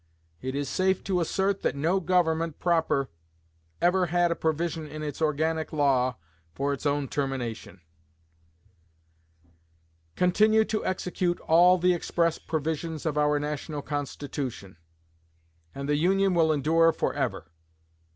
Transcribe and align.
It 0.41 0.55
is 0.55 0.67
safe 0.67 1.03
to 1.03 1.21
assert 1.21 1.61
that 1.61 1.75
no 1.75 1.99
Government 1.99 2.57
proper 2.57 3.09
ever 3.79 4.07
had 4.07 4.31
a 4.31 4.35
provision 4.35 4.87
in 4.87 5.03
its 5.03 5.21
organic 5.21 5.71
law 5.71 6.17
for 6.55 6.73
its 6.73 6.87
own 6.87 7.07
termination. 7.07 7.81
Continue 10.15 10.65
to 10.65 10.83
execute 10.83 11.39
all 11.41 11.77
the 11.77 11.93
express 11.93 12.39
provisions 12.39 13.05
of 13.05 13.15
our 13.15 13.37
National 13.39 13.83
Constitution, 13.83 14.77
and 15.75 15.87
the 15.87 15.97
Union 15.97 16.33
will 16.33 16.51
endure 16.51 16.91
forever.... 16.91 17.51